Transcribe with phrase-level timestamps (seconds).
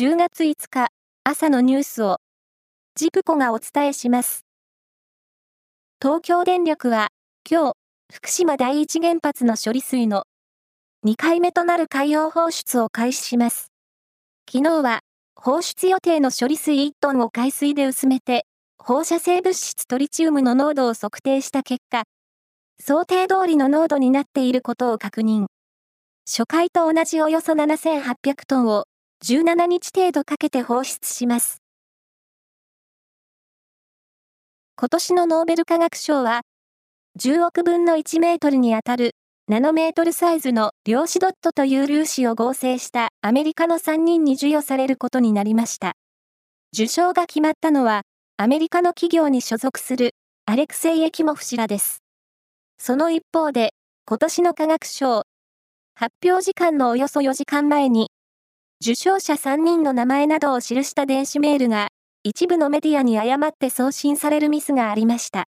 [0.00, 0.90] 10月5日
[1.24, 2.18] 朝のニュースを
[2.94, 4.44] ジプコがお伝えします。
[6.00, 7.08] 東京電力は
[7.50, 7.72] 今日
[8.14, 10.22] 福島第一原発の処理水の
[11.04, 13.72] 2回目となる海洋放出を開始します。
[14.48, 15.00] 昨日は
[15.34, 18.46] 放出予定の処理水1トンを海水で薄めて
[18.78, 22.04] 放射性物質トリチウムの濃度を測定した結果、
[22.78, 25.46] 想定通りの濃度になっていることを確認。
[26.24, 28.84] 初回と同じおよそ7800トンを
[29.24, 31.60] 17日程度かけて放出します。
[34.76, 36.42] 今年のノーベル化学賞は、
[37.18, 39.16] 10億分の1メートルにあたる
[39.48, 45.94] ナノメートルサイズの量子ドットという粒子を合成したアメリカの3人に授与されることになりました。
[46.72, 48.02] 受賞が決まったのは、
[48.36, 50.14] アメリカの企業に所属する
[50.46, 52.04] アレクセイ・エキモフ氏らです。
[52.78, 53.72] その一方で、
[54.06, 55.22] 今年の科学賞、
[55.96, 58.10] 発表時間のおよそ4時間前に、
[58.80, 61.88] 受賞者3人の名前などを記した電子メールが、
[62.22, 65.46] 一部のメディアに誤って送信されるミスがありました。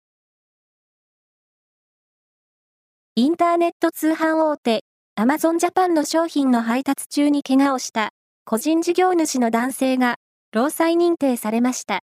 [3.15, 4.81] インターネット通販大手、
[5.15, 8.11] アマゾンジャパンの商品の配達中に怪我をした
[8.45, 10.17] 個人事業主の男性が
[10.53, 12.01] 労災認定されました。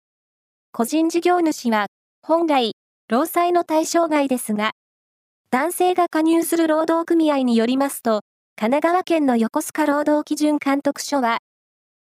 [0.73, 1.87] 個人事業主は
[2.21, 2.73] 本来
[3.09, 4.73] 労災の対象外ですが、
[5.51, 8.21] 男性が加入する労働組合によりますと、
[8.57, 11.39] 神奈川県の横須賀労働基準監督署は、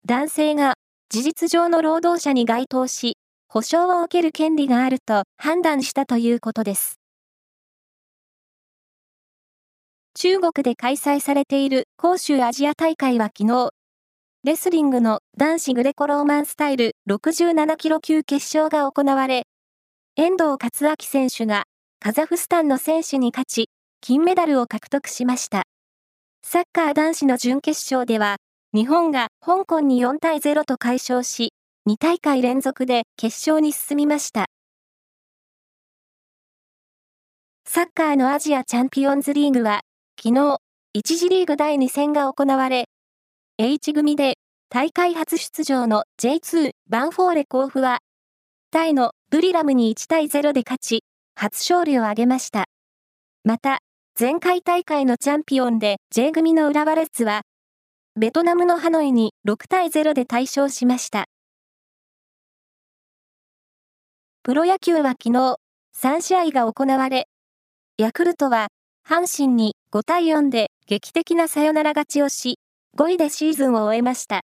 [0.04, 0.74] 男性が
[1.08, 3.16] 事実上の労働者に該当し、
[3.48, 7.00] 保障を受ける権利があると判断したということです。
[10.14, 13.70] 中国で開催されている広州アジア大会は昨日、
[14.44, 19.44] レスリングの男子グレコローマンスタイル67キロ級決勝が行われ、
[20.16, 21.64] 遠藤克明選手が
[22.00, 23.70] カザフスタンの選手に勝ち、
[24.02, 25.64] 金メダルを獲得しました。
[26.46, 28.36] サッカー男子の準決勝では、
[28.74, 31.54] 日本が香港に4対0と快勝し、
[31.88, 34.44] 2大会連続で決勝に進みました。
[37.66, 39.80] サッカーのアジアチャンピオンズリーグは、
[40.22, 40.58] 昨日、
[40.96, 42.84] 1次リーグ第2戦が行われ、
[43.58, 44.34] H 組で
[44.68, 48.00] 大会初出場の J2 バンフォーレ甲府は、
[48.70, 51.04] タイのブリラムに1対0で勝ち、
[51.36, 52.66] 初勝利を挙げました。
[53.44, 53.78] また、
[54.16, 57.42] 前回大会のチャンピオンで J 組の浦和レッズは、
[58.14, 61.24] ベトナムのハノイに6対0で大勝しました。
[64.44, 65.56] プロ野球は昨日、
[66.00, 67.26] 3試合が行われ、
[67.98, 68.68] ヤクルトは、
[69.04, 72.60] 阪神に5対4で劇的なサヨナラ勝ちをし、
[72.96, 74.42] 5位でシーズンを終えました。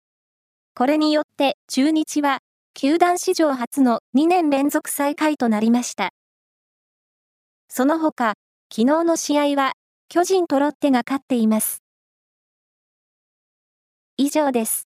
[0.74, 2.40] これによって中日は、
[2.74, 6.10] 球団史上初の2年連続最下位となりました。
[7.68, 8.34] その他、
[8.72, 9.74] 昨日の試合は、
[10.10, 11.82] 巨人とロッテが勝っています。
[14.18, 14.89] 以上です。